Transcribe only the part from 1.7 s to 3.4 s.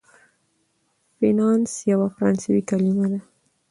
یوه فرانسوي کلمه ده.